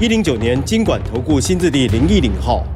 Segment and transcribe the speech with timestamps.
[0.00, 2.66] 一零九年金管投顾新字第零一零号。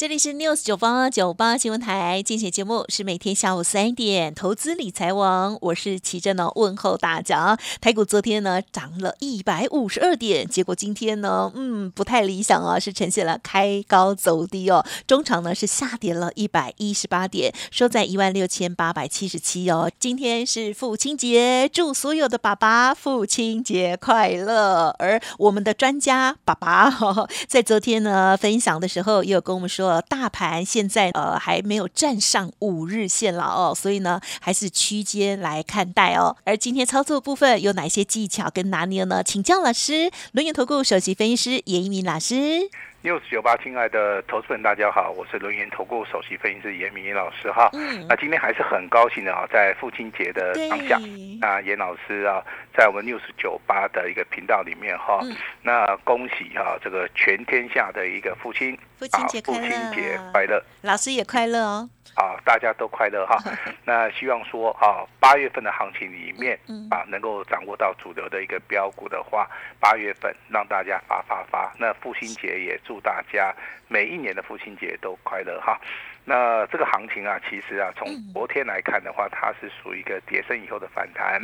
[0.00, 7.58] 这里是 News 九八九八新闻台，进行节目是每天下午三点，投资理财王，我是齐正呢，问候大家。
[7.82, 14.82] 台股昨天呢涨了一百五十二点，结果今天呢，嗯，不太理想啊，是呈现了开高走低哦。
[15.06, 19.90] 中场呢是下跌了一百一十八点，收在一万六千八百七十七哦。
[19.98, 24.96] 今天是父亲节，祝所有的爸爸父亲节快乐。
[24.98, 26.90] 而我们的专家爸爸
[27.46, 29.89] 在昨天呢分享的时候，也有跟我们说。
[29.90, 36.36] 呃，大盘现在呃还没有站上五日线了哦，所以呢还是区间来看待哦。
[36.44, 39.20] 而今天操作部分有哪些技巧跟拿捏呢？
[39.24, 42.70] 请教老师，轮椅投顾首席分析师严一鸣老师。
[43.02, 47.70] News 九八，亲爱的投资人，大家好，我是轮研投顾首席分析师严明老师哈。
[47.72, 48.06] 嗯。
[48.06, 50.98] 那今天还是很高兴的啊，在父亲节的当下，
[51.40, 52.44] 那严老师啊，
[52.76, 55.18] 在我们 news 九八的一个频道里面哈，
[55.62, 61.88] 那恭喜哈这个全天下的一个父亲，父亲节快乐，父亲节快乐，老师也快乐哦。
[62.16, 63.38] 啊，大家都快乐哈。
[63.86, 66.58] 那希望说啊，八月份的行情里面
[66.90, 69.48] 啊，能够掌握到主流的一个标股的话，
[69.78, 71.72] 八月份让大家发发发。
[71.78, 73.54] 那父亲节也祝大家
[73.88, 75.78] 每一年的父亲节都快乐哈。
[76.24, 81.40] 那这个行情啊，其实啊，从昨天来看的话，它是属于一个跌升以后的反弹，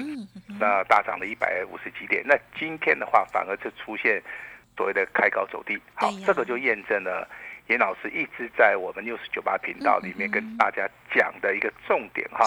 [0.59, 2.23] 那大涨了一百五十几点。
[2.25, 4.23] 那今天的话，反而是出现
[4.77, 5.79] 所谓的开高走低。
[5.95, 7.29] 好，这个就验证了。
[7.69, 12.45] 严老师一直在我们六十九八频道里面跟大家讲的一个重点哈，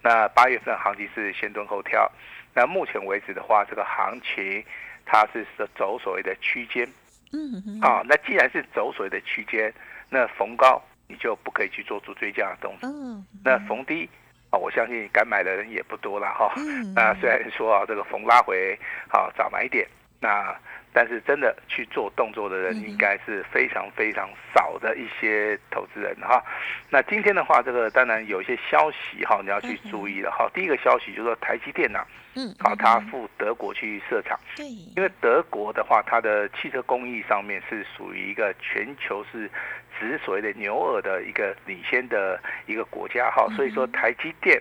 [0.00, 2.08] 那八月份行情是先蹲后跳，
[2.54, 4.64] 那目前为止的话，这个行情
[5.04, 5.44] 它是
[5.74, 6.86] 走所谓的区间，
[7.32, 9.72] 嗯，啊，那既然是走所谓的区间，
[10.08, 14.08] 那逢高你就不可以去做出追加的动作，嗯，那逢低
[14.50, 16.52] 啊，我相信敢买的人也不多了哈，
[16.94, 19.86] 那虽然说啊，这个逢拉回好早买点，
[20.20, 20.54] 那。
[20.92, 26.42] 但是真的去做动作的人，应该是非常非常少的一些投资人哈。
[26.90, 30.50] 那今天的话，这个当然有一些消息哈，你要去注意了哈。
[30.52, 39.50] 第一个消息就是说，台积电呐，嗯，好，它赴德国去设厂，对，因为德国的话，它的汽车工艺上面是属于一个全球是
[39.98, 44.60] 指所谓的牛耳的一个领先的一个国家哈，所以说台积电。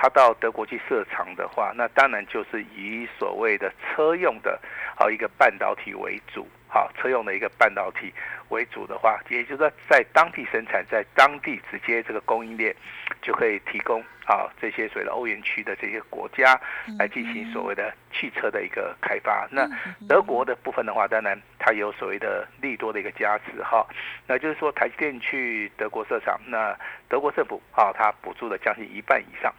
[0.00, 4.58] 他到德国去设厂的话，那当然就是以所谓的车用的，
[4.96, 8.10] 好一个半导体为主，好车用的一个半导体
[8.48, 12.74] 为主的话，也就是说在当地生产，在当地直接这个供应链
[13.20, 14.02] 就可以提供。
[14.26, 16.56] 啊，这些所谓的欧元区的这些国家
[16.96, 19.48] 来进行所谓的汽车的一个开发。
[19.50, 19.68] 那
[20.08, 23.86] 德国的部分的话，当然它有所谓的利多的一个加持哈。
[24.26, 26.76] 那就是说，台积电去德国设厂，那
[27.08, 29.54] 德国政府啊，它补助了将近一半以上。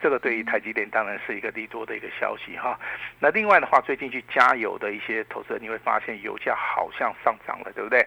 [0.00, 2.78] 这个对于台积电当然是一个利多的一个消息哈。
[3.20, 8.06] 那另外的话，最近去加油的一些投资人，你会发现油价好像上涨了，对不对？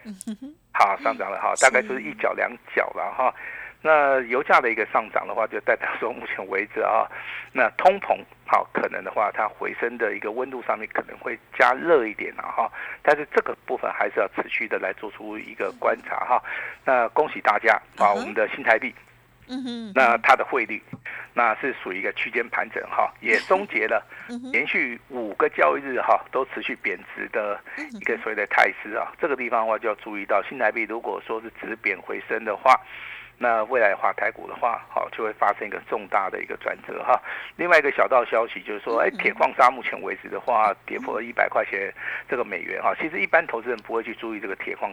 [0.74, 3.34] 好，上涨了哈，大概就是一角两角了哈。
[3.88, 7.08] 那油价的一个上涨的话，就代表说目前为止啊，
[7.54, 12.70] 那通膨好可能的话，它回升的一个温度上面可能会加热一点了哈。
[13.02, 16.44] 但是这个部分还是要持续的来做出一个观察哈。
[16.84, 18.94] 那恭喜大家啊，我们的新台币，
[19.48, 20.84] 嗯哼，那它的汇率
[21.34, 24.06] 那是属于一个区间盘整哈，也终结了
[24.52, 27.58] 连续五个交易日哈都持续贬值的
[27.94, 29.14] 一个所谓的态势啊。
[29.18, 32.78] 这个地方的话就要注意到，新台币如果说是止贬回升的话。
[33.40, 37.22] 那未来的话，台股的话，好就会发生一个重大的一个转折哈。
[37.56, 41.94] 另外一个小道消息就是说，哎，铁矿砂目前为止的话，跌破了一百块钱
[42.28, 42.96] 这个美元哈。
[43.00, 44.92] 其实一般投资人不会去注意这个铁矿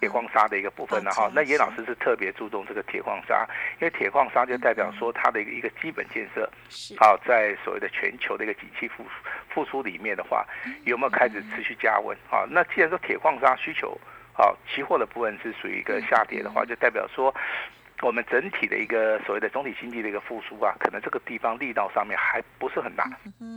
[0.00, 1.30] 铁矿砂的一个部分的哈。
[1.34, 3.46] 那严老师是特别注重这个铁矿砂，
[3.78, 6.50] 因为铁矿砂就代表说它的一个一个基本建设，
[6.98, 9.04] 好在所谓的全球的一个景气复
[9.50, 10.46] 复苏里面的话，
[10.84, 12.46] 有没有开始持续加温啊？
[12.48, 14.00] 那既然说铁矿砂需求。
[14.36, 17.34] 好，期货的部分是属于一个下跌的话，就代表说，
[18.02, 23.04] 我们整体的一个所谓的总体经济的一个复苏啊，可能这个地方力道上面还不是很大，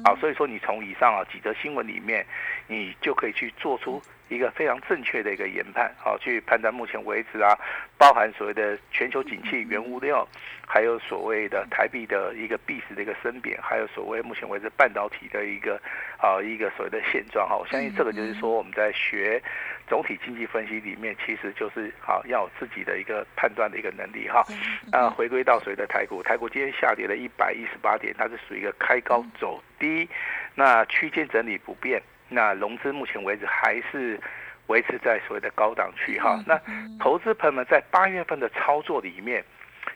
[0.05, 2.25] 啊，所以说你从以上啊几则新闻里面，
[2.67, 4.01] 你就可以去做出。
[4.29, 7.57] 一个非常正确的一个研判，好去判断目前为止啊，
[7.97, 10.23] 包含所谓的全球景气、原物料，
[10.67, 15.81] 还有所谓的台币的一个币值的一个升贬，还有所谓目前为止半导体的一个
[16.19, 17.57] 啊一个所谓的现状哈。
[17.57, 19.41] 我相信这个就是说我们在学
[19.89, 24.44] 总体经济分析里面，其实就是好要有自己的一个判断的一个能力哈。
[24.91, 30.07] 那回归到所谓的台股，台股今天下跌了一百一十八点，它是属于一个开高走低，
[30.53, 32.00] 那区间整理不变。
[32.30, 34.19] 那融资目前为止还是
[34.68, 36.39] 维持在所谓的高档区哈。
[36.45, 36.56] 那
[37.00, 39.44] 投资朋友们在八月份的操作里面，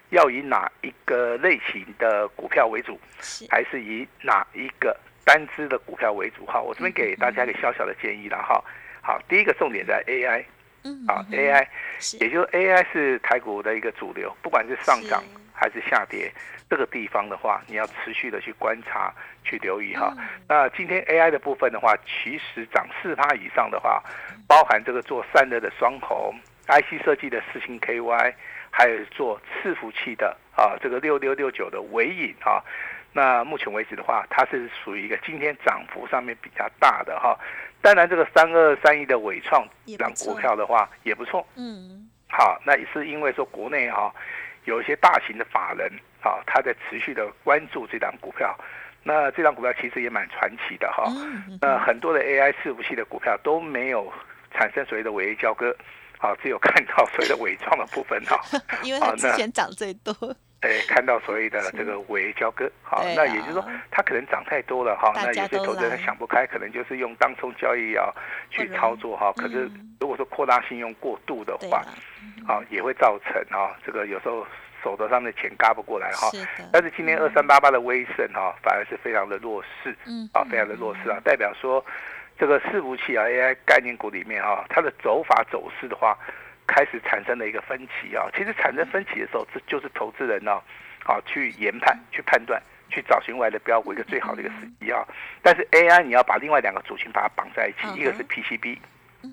[0.10, 3.00] 要以哪一个类型的股票为主，
[3.52, 6.44] 还是以哪一个单支的股票为主？
[6.48, 8.60] 哈，我这边给大家一个小小的建议了哈。
[9.04, 10.46] 好，第一个重点在 AI，
[10.86, 11.68] 嗯啊 AI，
[12.22, 15.22] 也就是 AI 是台股的一个主流，不管是上涨
[15.54, 16.32] 还是下跌。
[16.70, 19.14] 这个地方的话，你要持续的去观察、
[19.44, 20.12] 去留意哈。
[20.48, 24.02] 那今天 AI 的部分的话，其实涨四趴以上的话，
[24.48, 26.34] 包含这个做散热的双红、
[26.68, 28.34] IC 设计的四星 KY，
[28.72, 32.64] 还有做伺服器的啊，这个六六六九的尾影啊。
[33.12, 37.38] 那目前为止的话，它是属于一个今天涨幅上面比较大的哈。
[37.84, 39.64] 当然，这个三二三一的伟创
[40.00, 41.46] 涨股票的话也不错。
[41.56, 42.10] 嗯。
[42.28, 44.12] 好，那也是因为说国内哈
[44.66, 45.92] 有一些大型的法人。
[46.24, 48.58] 啊，他在持续的关注这档股票，
[49.04, 51.04] 那这档股票其实也蛮传奇的哈。
[51.60, 54.10] 那很多的 AI 伺服器的股票都没有
[54.54, 55.76] 产生所谓的尾交割，
[56.18, 58.40] 好，只有看到所谓的伪装的部分哈。
[58.84, 60.16] 因为它之前涨最多。
[60.64, 65.12] 哎，看到所谓的这个尾交割，好，那也就是说它可能涨太多了哈。
[65.16, 68.12] 那有些投资人想不开，可能就是用当冲交易啊
[68.50, 69.32] 去操作哈。
[69.38, 69.70] 可是
[70.00, 71.84] 如果说扩大信用过度的话，
[72.48, 74.46] 啊，也会造成啊这个有时候。
[74.84, 76.30] 手头上的钱嘎不过来哈，
[76.70, 81.82] 但是今天二三八八的威盛哈，反而是非常的弱势，嗯，啊，非常的弱势啊，代表说
[82.38, 86.18] 这个伺服器啊 AI 概念股里面哈，它的走法走势的话，
[86.74, 88.26] 开始产生了一个分歧啊。
[88.36, 90.54] 其实产生分歧的时候，这就是投资人呢，
[91.06, 92.60] 啊，去研判、去判断、
[92.90, 95.06] 去找寻外的标股一个最好的一个时机啊。
[95.44, 98.80] 但是 AI 你要把另外两个主群把它绑在一起，一个是 PCB，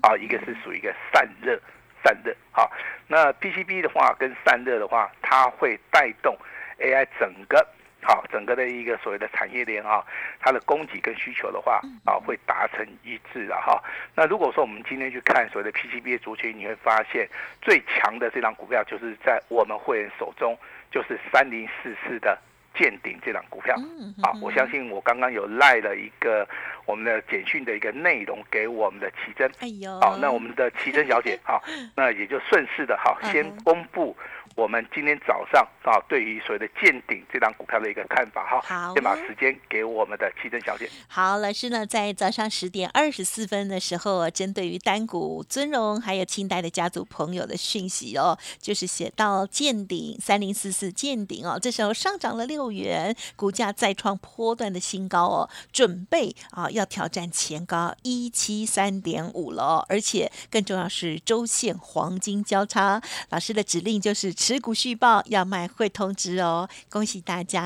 [0.03, 1.59] 啊，一个是属于一个散热。
[2.03, 2.71] 散热好，
[3.07, 6.35] 那 PCB 的话跟散热的话，它会带动
[6.79, 7.63] AI 整个
[8.01, 10.03] 好整个的一个所谓的产业链啊，
[10.39, 13.81] 它的供给跟需求的话啊会达成一致的哈。
[14.15, 17.27] 那如果说我们今天去看所谓的 PCB 的族群，你会发现
[17.61, 20.57] 最强的这张股票就是在我们会员手中，
[20.91, 22.37] 就是三零四四的。
[22.73, 23.75] 见顶这档股票，
[24.23, 26.47] 啊，我相信我刚刚有赖了一个
[26.85, 31.61] 我们的简讯的一个内容给我们的奇珍，哎呦，好，那我们的奇珍小姐，好，
[31.97, 34.15] 那也就顺势的，哈，先公布。
[34.55, 40.89] 我们今天早上啊，对于所谓的见顶这张股票的一个看法哈，好，先把时间给我们的奇珍小姐。
[41.07, 64.35] 好，老师呢，在早上十点二十四分的时候，针对于单股尊荣还有清代的家族朋友的讯息哦，就是写到见顶三零四四见顶哦，这时候上涨了六元，股价再创波段的新高哦，准备啊要挑战前高一七三点五了，而且更重要是周线黄金交叉，老师的指令就是。
[64.41, 67.61] 持股续报要卖会通知哦，恭喜大家。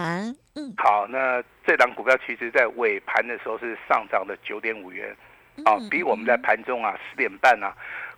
[0.55, 5.15] 嗯，好，那这档股票其实在尾盘的时候是上涨了九点五元，
[5.63, 7.73] 啊，比我们在盘中啊十点半啊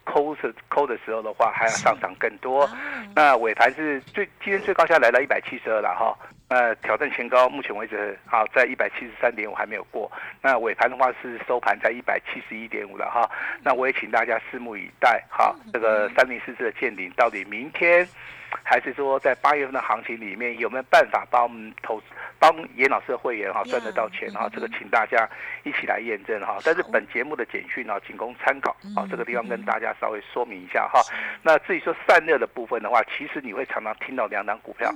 [0.06, 2.68] 抠是抠的时候的话还要上涨更多。
[3.15, 6.18] 那尾盘是最今天最高价来到一百七十二了哈。
[6.48, 10.12] 呃，挑战前高，目前为止好在一百七十三点五还没有过。
[10.42, 13.30] 那尾盘的话是收盘在一百七十一点五了哈。
[13.62, 15.55] 那我也请大家拭目以待哈。
[15.72, 18.08] 这个三零四四的见顶到底明天？
[18.63, 22.01] 还是说，在八月份的行情里面，有没有办法帮我们投
[22.39, 24.50] 帮严老师的会员哈赚得到钱哈？
[24.54, 25.27] 这个请大家
[25.63, 26.58] 一起来验证哈。
[26.63, 29.08] 但是本节目的简讯呢，仅供参考啊。
[29.10, 31.01] 这个地方跟大家稍微说明一下哈。
[31.42, 34.92] 那至于说散热的部分的话，其实你会常常听到两档股票，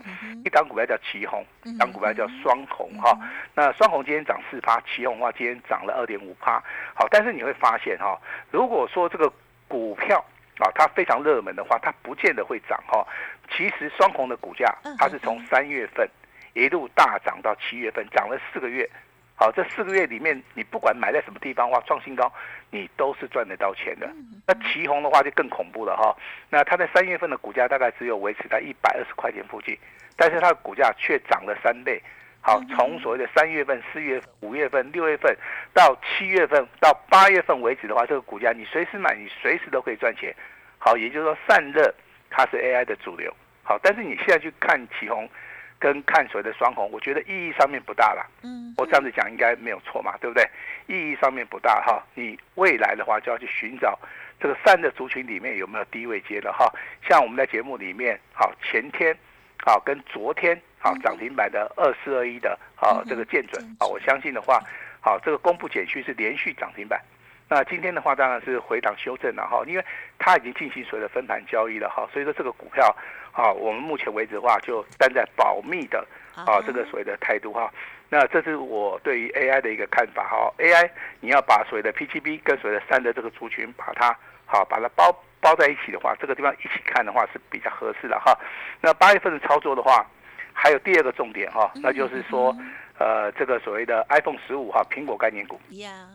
[0.45, 3.17] 一档股票叫旗红，一档股票叫双红哈。
[3.55, 6.61] 那双红今天涨四趴，旗红的话今天涨了二点五趴。
[6.93, 8.19] 好，但是你会发现哈，
[8.51, 9.31] 如果说这个
[9.67, 10.23] 股票
[10.59, 13.05] 啊它非常热门的话，它不见得会涨哈。
[13.49, 16.09] 其实双红的股价，它是从三月份
[16.53, 18.89] 一路大涨到七月份，涨了四个月。
[19.35, 22.31] 好，这四个月里面，你不管买在什么地方，哇，创新高，
[22.69, 24.07] 你都是赚得到钱的。
[24.45, 26.15] 那旗红的话就更恐怖了哈。
[26.47, 29.75] 那它在三月份的股价大概只有维持在一百二十块钱附近，
[30.15, 31.99] 但是它的股价却涨了三倍。
[32.41, 35.35] 好，从所谓的三月份、四月份、五月份、六月份
[35.73, 40.35] 到七月份到八月份为止的话，这个股价你随时买，你随时都可以赚钱。
[40.77, 41.93] 好，也就是说散热。
[42.33, 43.29] 它是 AI 的主流，
[43.61, 45.29] 好，但是你现在去看起红，
[45.77, 48.25] 跟看所谓的双红，我觉得意义上面不大了。
[48.41, 50.49] 嗯，我这样子讲应该没有错嘛，对不对？
[50.87, 52.01] 意义上面不大哈。
[52.15, 53.99] 你未来的话就要去寻找
[54.39, 56.73] 这个散的族群里面有没有低位接的哈。
[57.05, 59.13] 像我们在节目里面，好前天，
[59.63, 64.59] 好跟昨天，好涨停板的二四二一的，好这个见准，啊，我相信的话，
[64.99, 66.99] 好这个公布减去是连续涨停板。
[67.47, 69.85] 那今天的话当然是回档修正了哈，因为
[70.17, 72.95] 它已经进行所谓的分盘交易了哈，所以说这个股票
[73.33, 75.99] 啊，我们目前为止的话就站在保密的
[76.33, 77.71] 啊这个所谓的态度哈。
[78.09, 80.89] 那这是我对于 AI 的一个看法哈，AI
[81.19, 88.37] 你要把所谓的 PGB 跟所谓的三的这个族群把它好把它包包在一起的话，这个地方一起看的话是比较合适的哈。
[88.79, 90.05] 那八月份的操作的话，
[90.53, 92.55] 还有第二个重点哈，那就是说。
[92.99, 95.59] 呃，这个所谓的 iPhone 十五哈，苹果概念股，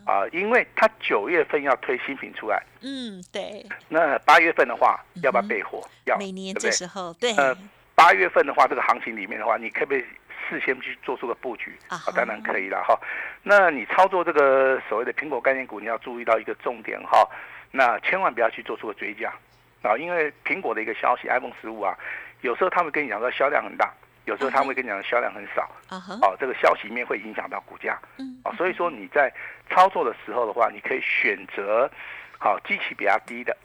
[0.05, 3.65] 啊，因为它九月份要推新品出来，嗯，对。
[3.89, 5.85] 那八月份的话，要不要备货？
[6.05, 7.35] 要，每年这时候，对。
[7.35, 7.53] 呃，
[7.93, 10.05] 八月份的话，这个行情里面的话，你可不可以
[10.47, 11.77] 事先去做出个布局？
[11.89, 12.97] 啊，当然可以了哈。
[13.43, 17.27] 那你操作这个所谓的苹果概念股，你要注意到一个重点哈，
[17.71, 19.31] 那千万不要去做出个追加。
[19.81, 21.97] 啊，因为苹果的一个消息，iPhone 十五啊，
[22.41, 23.93] 有时候他们跟你讲说销量很大。
[24.25, 27.97] 有时候他会跟你讲销量很少，哦，这个消息面会影响到股价，
[28.43, 29.33] 啊，所以说你在
[29.69, 31.89] 操作的时候的话，你可以选择
[32.37, 33.55] 好机器比较低的，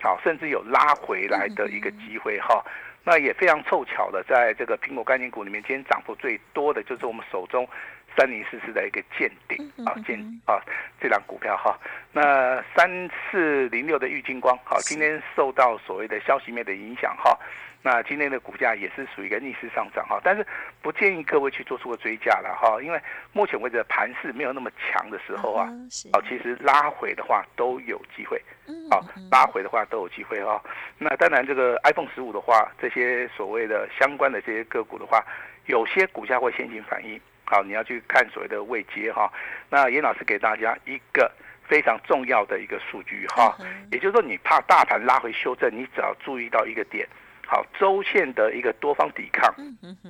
[0.00, 2.64] 好，甚至有拉回来的一个机会哈。
[3.04, 7.68] 那也非常凑巧的，在这个苹果概念股里面，今天涨幅最多的就是我们手中
[8.16, 10.60] 三零四四的一个见顶啊，见啊
[11.00, 11.78] 这档股票哈。
[12.12, 17.38] 那三四零六的玉金光，好，今天受到所谓的消息面的影响哈。
[17.82, 20.44] 那今天的股价也是属于一个逆势上涨哈，但是
[20.82, 23.00] 不建议各位去做出个追加了哈，因为
[23.32, 25.68] 目前为止盘势没有那么强的时候啊，
[26.12, 28.42] 哦，其实拉回的话都有机会，
[28.90, 30.60] 好，拉回的话都有机会哈。
[30.98, 35.24] 那当然这个 iPhone 十五的话，这些所谓的相关的这些个股的话，
[35.66, 39.32] 有些股价会先行反应，好，你要去看所谓的位阶哈。
[39.70, 41.30] 那严老师给大家一个
[41.66, 43.56] 非常重要的一个数据哈，
[43.90, 47.08] 也就是说你怕大盘拉回修正，你只要注意到一个点。
[47.48, 49.54] 好，周线的一个多方抵抗，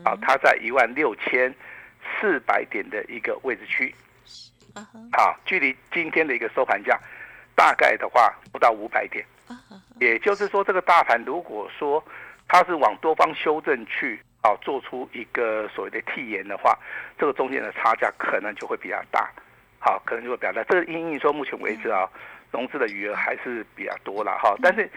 [0.02, 1.54] 好，它在一万六千
[2.18, 3.94] 四百点的一个位置区，
[5.12, 6.98] 好，距离今天的一个收盘价，
[7.54, 9.22] 大概的话不到五百点，
[10.00, 12.02] 也就是说，这个大盘如果说
[12.48, 16.78] 它是往多方修正去，好，做出一个所谓的替延的话，
[17.18, 19.28] 这个中间的差价可能就会比较大，
[19.80, 20.62] 好，可能就会比较大。
[20.68, 22.08] 这个因为说目前为止啊，
[22.52, 24.88] 融资的余额还是比较多了哈，但是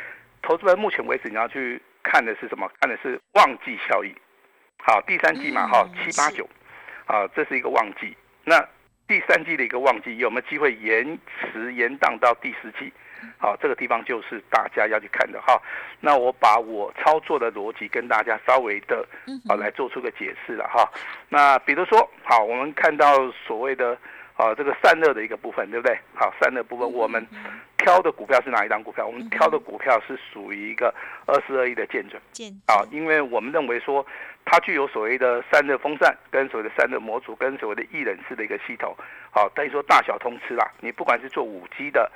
[0.44, 1.82] 投资人目前为止你要去。
[2.01, 2.68] 看的是什么？
[2.79, 4.15] 看的是旺季效益。
[4.77, 6.48] 好，第三季嘛，哈，七八九，
[7.06, 8.15] 啊，这是一个旺季。
[8.46, 8.58] 那
[9.06, 11.20] 第三季的一个旺季有没有机会延
[11.51, 12.91] 迟延宕到第四季？
[13.38, 15.62] 好，这个地方就是大家要去看的哈。
[16.00, 19.06] 那我把我操作的逻辑跟大家稍微的
[19.48, 20.90] 啊来做出个解释了哈。
[21.30, 23.98] 那比如说，好，我们看到所谓的。
[24.40, 26.00] 啊，这个散热的一个部分，对不对？
[26.16, 27.28] 好，散热部分，我们
[27.78, 29.06] 挑的股票是哪一张股票？
[29.06, 30.96] 我们挑的股票是属于一个
[31.26, 32.22] 二四二一的建准。
[32.32, 34.06] 建啊，因为我们认为说，
[34.46, 38.96] 它具有所谓的散热风扇，跟所谓的散热模组，跟所谓的易冷式的一个系统。
[39.30, 40.72] 好，等于说大小通吃啦。
[40.80, 42.10] 你不管是做五 G 的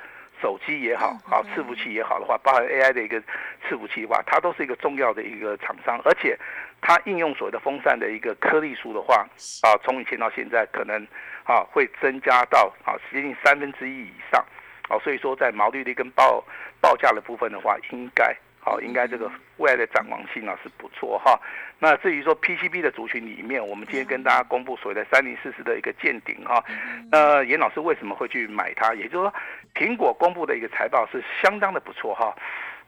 [0.44, 3.18] 手机也好，啊伺服器也好的话，包含 AI 的一个
[3.66, 6.38] 伺服器的话，它都是一个重要的一个厂商，而且
[6.82, 9.26] 它应用所谓的风扇的一个颗粒数的话，
[9.62, 11.06] 啊，从以前到现在可能。
[11.46, 14.42] 啊，会增加到啊接近三分之一以上，
[14.88, 16.42] 啊，所以说在毛利率跟报
[16.80, 21.38] 报价的部分的话，应该好，应该这个未来的展望性呢是不错哈。
[21.78, 26.64] 那至于说 PCB 的族群里面，我们今天跟大家公布所谓的三零四十的一个见顶哈。
[27.12, 28.94] 那严老师为什么会去买它？
[28.94, 29.34] 也就是说，
[29.74, 32.34] 苹果公布的一个财报是相当的不错哈。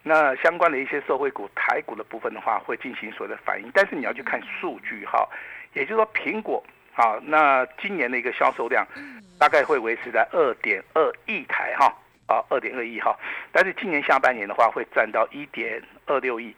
[0.02, 5.28] 那相关的一些社会股、台股的部分的话，会进行所谓的反应，但是你要去看数据哈。
[5.74, 6.64] 也就是说，苹果。
[6.96, 8.82] 啊，那今年的一个销售量，
[9.38, 11.94] 大概会维持在二点二亿台哈，
[12.26, 13.16] 啊，二点二亿哈。
[13.52, 16.54] 但是今年下半年的话，会占到一点二六亿，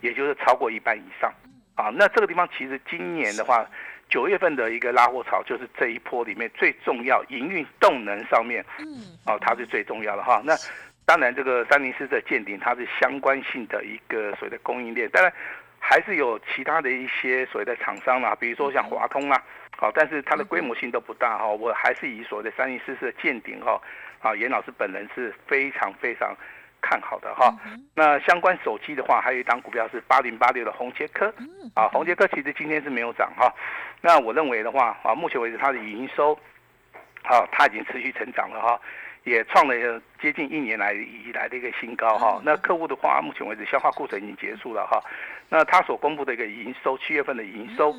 [0.00, 1.32] 也就是超过一半以上。
[1.74, 3.64] 啊，那这个地方其实今年的话，
[4.08, 10.42] 九月份的一个拉货潮，就是这一波里面最重要营运动能上面，嗯，哦，它是最重要的哈。
[10.44, 10.56] 那
[11.04, 15.32] 当然，这个三零四的鉴定，它是相关性的一个所谓的供应链，当然
[15.78, 19.42] 还是有其他的一些所谓的厂商啦，比如说像华通啊。
[19.80, 23.80] 好，但是它的规模性都不大哈，我还是以所谓的三零四四的见顶哈，
[24.20, 26.34] 啊，严老师本人是非常非常
[26.80, 27.56] 看好的哈。
[27.94, 31.32] 那相关手机的话，还有一档股票是八零八六的红杰科，
[31.74, 33.52] 啊，红杰科其实今天是没有涨哈。
[34.00, 36.38] 那我认为的话，啊，目前为止它的营收，
[37.22, 38.80] 好，它已经持续成长了哈。
[39.24, 42.40] 也创了接近一年来以来的一个新高哈。
[42.44, 45.02] 那客户的话，目前为止消化库存已经结束了哈。
[45.50, 47.94] 那他所公布的一个营收，七月份的营收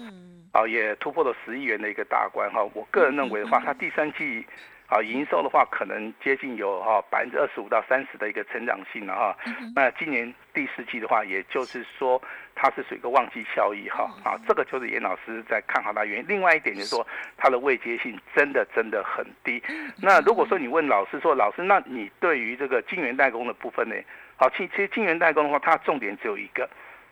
[0.51, 2.63] 啊，也突破了十亿元的一个大关哈。
[2.73, 4.45] 我个人认为的话，它第三季。
[4.89, 9.37] 啊，营收的话可能接近有哈百分之二十五到三十的一个成长性了哈。
[9.75, 12.19] 那今年第四季的话，也就是说
[12.55, 14.09] 它是属于一个旺季效益哈。
[14.23, 16.25] 啊，这个就是严老师在看好它原因。
[16.27, 17.05] 另外一点就是说，
[17.37, 19.61] 它的未接性真的真的很低。
[20.01, 23.95] 那如果说你问老师说，老师，那你对于这个晶圆代工的部分呢？
[24.37, 26.67] 好，其其实晶圆代工的话，它重点只有一个，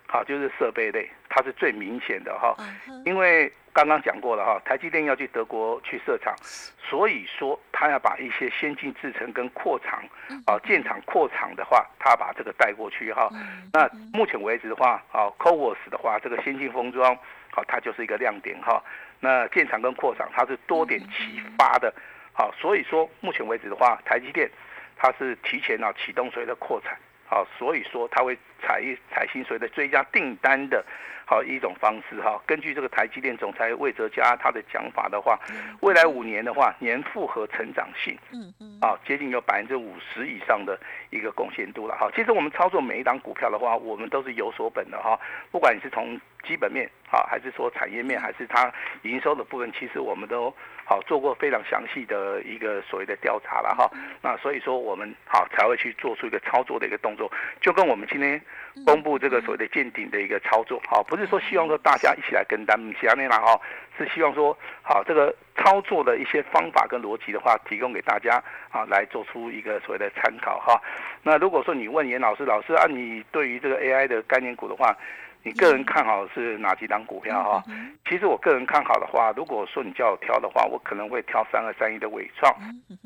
[0.08, 2.58] 好，就是设备类，它是最明显的哈，
[3.06, 3.54] 因为。
[3.78, 6.36] 刚刚讲过了哈，台积电要去德国去设厂，
[6.80, 10.04] 所以说他要把一些先进制程跟扩厂，
[10.48, 13.30] 啊建厂扩厂的话，他把这个带过去哈。
[13.72, 17.16] 那目前为止的话，啊 c o v o s 的话，这个先进封装，
[17.52, 18.82] 好，它就是一个亮点哈。
[19.20, 21.94] 那建厂跟扩厂，它是多点齐发的，
[22.34, 24.50] 好，所以说目前为止的话，台积电
[24.96, 26.98] 它是提前啊启动所谓的扩产，
[27.30, 30.84] 好，所以说它会采采新所谓的追加订单的。
[31.30, 35.38] 好一种方式哈，根据这个台积电总裁魏哲嘉他的讲法的话，
[35.82, 42.10] 未来五年的话，年复合成长性，嗯嗯，啊，接近有百分之五十以上的一个贡献度了哈。
[42.16, 45.20] 其实我们操作每一档股票的话，我们都是有所本的哈，
[45.52, 48.72] 不管你是从基本面啊，还是说产业面，还是它
[49.02, 50.50] 营收的部分，其实我们都
[50.86, 53.92] 好做过非常详细的一个所谓的调查了哈。
[54.22, 58.42] 那所以说我们好才会去做出一个操作的一个动作，就跟我们今天
[58.86, 61.16] 公布这个所谓的见顶的一个操作，好不？
[61.16, 63.60] 不是说希望说大家一起来跟单，其他内容哈，
[63.98, 70.80] 是希望说好这个操作的一些方法跟逻辑的话，提供给大家啊，来做出一个所谓的参考哈。
[71.24, 74.96] 那如果说你问严老师，老师啊，你对于这个 AI 的概念股的话，
[75.42, 77.64] 你个人看好是哪几档股票哈？
[78.08, 82.54] 其实我个人看好的话，如果说你叫我挑的话，我可能会挑三二三一的伟创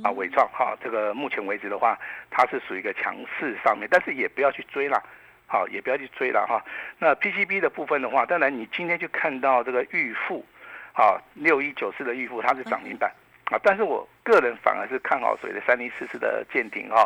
[0.03, 1.97] 啊，伟创哈，这个目前为止的话，
[2.29, 5.01] 它是属于一个强势上面，但是也不要去追了。
[5.51, 6.63] 好，也不要去追了哈。
[6.97, 10.45] 那 PCB 的部分的话，当然你今天就看到这个预付，
[10.93, 13.11] 啊，六一九四的预付它是涨停板
[13.51, 13.59] 啊。
[13.61, 17.05] 但是我个人反而是看好所谓的三零四四的舰艇哈。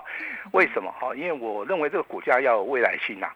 [0.51, 1.15] 为什么哈？
[1.15, 3.27] 因为我认为这个股价要有未来性呐。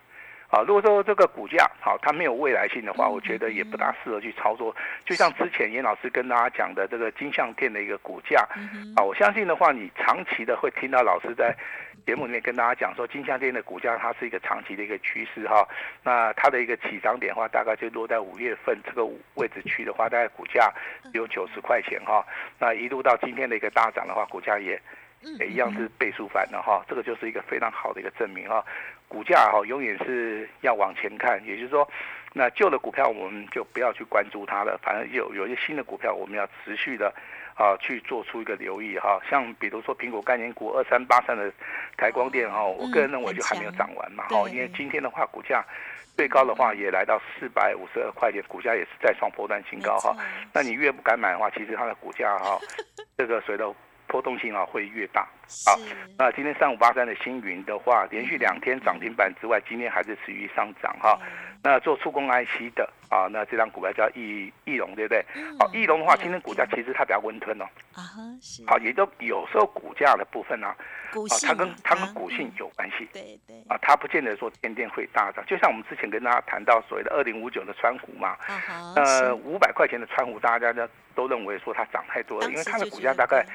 [0.52, 4.76] 啊，如果说这个股价好，它没有未来性的话，我觉得也不大适合去操作。
[5.06, 8.48] 就像之前严老师跟大家讲的这个金相店的一个股价，
[8.96, 11.56] 啊，我相信的话，你长期的会听到老师在。
[12.06, 15.68] 节目里面跟大家讲说，金相店的股价它是一个长期的一个趋势哈，
[16.04, 20.72] 那它的一个起涨点的话，大概就落在五月份这个位置区的话，大概股价
[21.14, 22.26] 有九十块钱哈，
[22.60, 24.80] 那一路到今天的一个大涨的话，股价也
[25.40, 28.64] 也一样是倍数翻的哈，这个就是一个非常好的一个证明哈，
[29.08, 31.88] 股价哈永远是要往前看，也就是说，
[32.34, 37.14] 那旧的股票我们就不要去关注它了，反正有有一些新的股票我们要持续的。
[37.60, 41.52] 啊，去做出一个留意哈，像比如说苹果概念股二三八三的
[41.98, 45.62] 台光电哈，我个人认为就还没有涨完嘛哈，因为今天的话股价
[46.16, 50.16] 最高的话也来到四百五十二块钱，股价也是再创波段新高哈。
[50.54, 52.58] 那你越不敢买的话，其实它的股价哈，
[53.18, 53.76] 这个随着
[54.10, 55.22] 波动性啊会越大
[55.66, 55.72] 啊。
[56.18, 61.18] 那今天三五八三的星云的话，连续两天涨停板之外，今天还是持续上涨哈。
[61.62, 65.24] 那做触控 IC 的啊，那这张股票叫易易龙，对不对？
[65.60, 67.66] 好，易龙的话，今天股价其实它比较温吞哦。
[67.94, 68.02] 啊
[68.66, 70.78] 好，也就有时候股价的部分呢，啊，
[71.46, 73.10] 它跟它跟股性有关系。
[73.12, 73.58] 对对。
[73.68, 75.46] 啊，它不见得说天天会大涨。
[75.48, 78.38] 就像我们之前跟大家谈到所谓的二零五九的川股嘛，
[78.96, 83.46] 呃，五百块钱的川股，大家呢都认为说它涨太多了，因为它的股价大概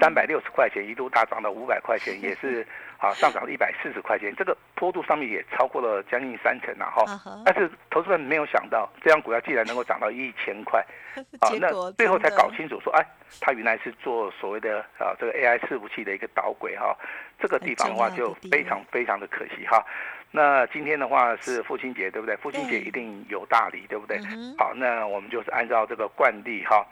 [0.00, 2.66] 三百六十块钱，一度大涨到五百块钱， 也是。
[2.96, 7.04] 啊，上涨了一百四十块钱，这个坡度上面也超过了将近三成了哈。
[7.44, 10.82] 但是投资人没有想到，这张股票竟然能够涨到一千块，
[11.40, 13.04] 啊，那最后才搞清楚说，哎，
[13.42, 16.96] 它原来是做所谓的啊这个 AI 伺服器的一个导轨哈。
[17.38, 19.84] 这个地方的话就非常非常的可惜哈。
[20.30, 22.34] 那今天的话是父亲节，对不对？
[22.36, 24.18] 父亲节一定有大礼，对不对？
[24.56, 26.86] 好，那我们就是按照这个惯例哈。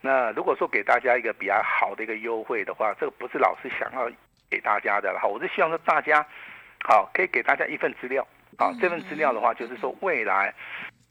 [0.00, 4.10] 那如果说给大家一个比较好的一个优惠的话，这个不是老师想要。
[4.50, 6.26] 给大家的了哈，我是希望说大家，
[6.82, 10.54] 好可以给大家一份资料，啊，这份资料的话就是说未来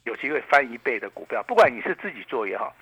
[0.06, 2.76] 有机会翻一倍的股票，不管你是自己做也好，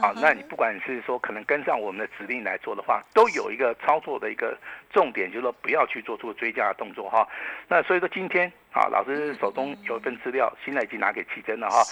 [0.00, 4.56] 好，那你不管是说可能跟上我们的指令来做的话，都有一个操作的一个
[4.92, 7.26] 重点，就是说不要去做出追加的动作哈。
[7.68, 11.82] 那所以说今天啊，老师手中有一份资料，现在已经拿给奇珍了哈。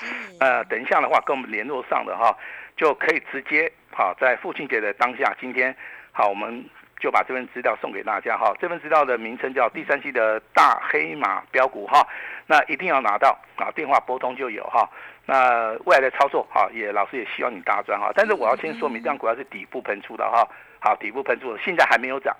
[0.40, 2.36] 呃，等一下的话跟我们联络上的哈，
[2.76, 5.74] 就可以直接好在父亲节的当下，今天
[6.12, 6.64] 好我们。
[6.98, 12.06] 就把这份资料送给大家哈，这份资料的名称叫第三期的大黑马标股哈，
[12.46, 14.88] 那一定要拿到啊，电话拨通就有哈。
[15.26, 20.48] 那未来的操作哈，也老师也希望你大赚哈，但是我要先说明，这样股票是底部喷出的哈，
[20.80, 22.34] 好，底部喷出的，现在还没有涨，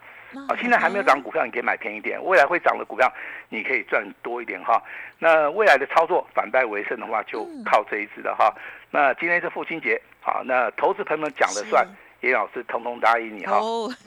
[0.49, 3.13] 啊，现在还没有涨股票，你可以买便宜点；未来会涨的股票，
[3.49, 4.83] 你可以赚多一点哈。
[5.19, 8.55] 那未来的操作反败为胜的话，就靠这一支的哈。
[8.91, 11.87] 那今天是父亲节，好，那投资朋友们讲了算。
[12.21, 13.61] 严老师通通答应你哈，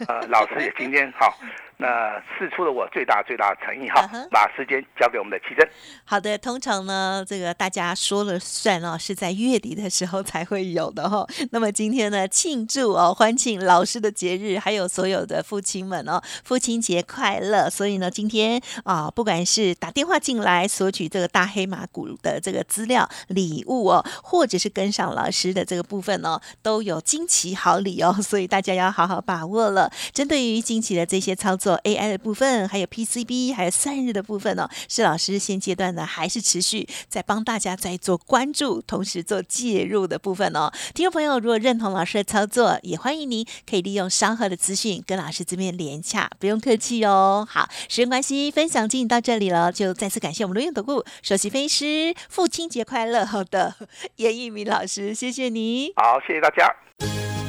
[0.07, 1.37] 呃，老师也今天好。
[1.81, 5.65] 那试出了我最大最大的诚意哈，把时间交给我们的奇珍。
[6.03, 11.25] 好的，通常呢，这个大家说了算哦，是在月底的时候才会有的哈。
[11.51, 17.69] 那么今天呢，庆祝哦，欢庆老师的节日，还有所有的父亲们哦，父亲节快乐。
[17.69, 28.13] 所以呢，今天啊，不管是打电话进来索取这个大黑马股的这个资料礼物哦，或者是跟上老师的这个部分哦，都有惊奇好礼哦。
[28.21, 29.89] 所以大家要好好把握了。
[30.11, 31.68] 针对于惊奇的这些操作。
[31.69, 40.71] 做 AI 的部分，还有 PCB，还有散日的部分哦，施老师现阶段呢还是持续在帮大家在做关注，同时做介入的部分哦。
[40.95, 47.47] 听众朋友，如果认同老师的操作，也欢迎您可以利用稍后的资讯跟老师这边连洽，不用客气哦。
[47.47, 53.23] 好，时间关系，分享进行到这里了，就再次感谢我们录音投顾首席分析师，父亲节快乐！
[53.23, 53.75] 好的，
[54.17, 55.93] 严一鸣老师，谢谢你。
[55.97, 56.67] 好，谢谢大家。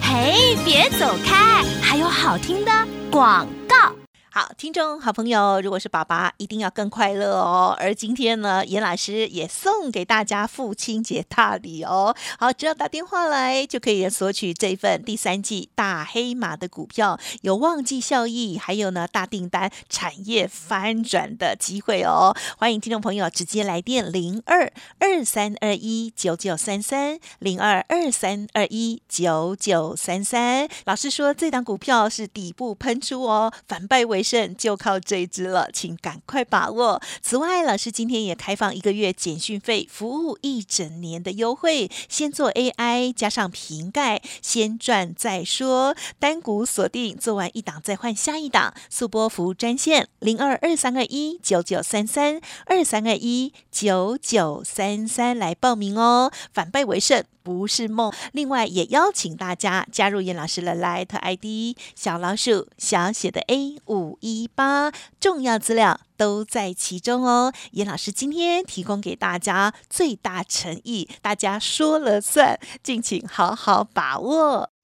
[0.03, 3.95] 嘿，别走开，还有好听的广告。
[4.33, 7.77] 好，听众好朋友，如果是爸爸，一定要更快乐哦。
[7.81, 12.15] 而今天呢，严老师也送给大家父亲节大礼哦。
[12.39, 22.33] 好，只要打电话来，就可以索取这份第三季大黑马的股票，有旺季效益，还有呢大订单、产业翻转的机会哦。
[22.57, 30.69] 欢迎听众朋友直接来电零二二三二一九九三三零二二三二一九九三三。
[30.85, 34.20] 老师说，这档股票是底部喷出哦，反败为。
[34.23, 37.01] 胜就靠这一支了，请赶快把握。
[37.23, 45.97] 此外，老师今天也开放一个月简讯费服务一整年的优惠，先做 AI 加上瓶盖，先赚再说。
[46.19, 48.75] 单股锁定，做完一档再换下一档。
[48.89, 56.31] 速播服务专线零二二三二一九九三三二三二一九九三三来报名哦。
[56.53, 57.25] 反败为胜。
[57.43, 58.13] 不是梦。
[58.33, 67.53] 另外，也邀请大家加入严老师的 Light ID 小老鼠小写的 A 五一八，重要资料都在其中哦。
[67.73, 74.71] 严老师今天提供给大家最大诚意，大家说了算，敬请好好把握。